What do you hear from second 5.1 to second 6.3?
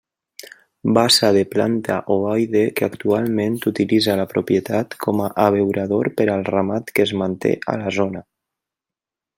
a abeurador per